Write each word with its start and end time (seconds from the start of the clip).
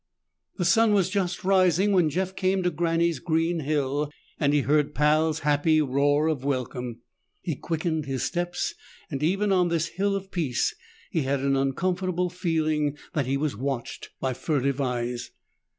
The 0.57 0.65
sun 0.65 0.93
was 0.95 1.11
just 1.11 1.43
rising 1.43 1.91
when 1.91 2.09
Jeff 2.09 2.35
came 2.35 2.63
to 2.63 2.71
Granny's 2.71 3.19
green 3.19 3.59
hill, 3.59 4.11
and 4.39 4.51
he 4.51 4.61
heard 4.61 4.95
Pal's 4.95 5.41
happy 5.41 5.79
roar 5.79 6.27
of 6.27 6.43
welcome. 6.43 7.01
He 7.43 7.53
quickened 7.55 8.07
his 8.07 8.23
steps, 8.23 8.73
and 9.11 9.21
even 9.21 9.51
on 9.51 9.67
this 9.67 9.89
hill 9.89 10.15
of 10.15 10.31
peace 10.31 10.73
he 11.11 11.21
had 11.21 11.41
an 11.41 11.55
uncomfortable 11.55 12.31
feeling 12.31 12.97
that 13.13 13.27
he 13.27 13.37
was 13.37 13.55
watched 13.55 14.09
by 14.19 14.33
furtive 14.33 14.81
eyes. 14.81 15.29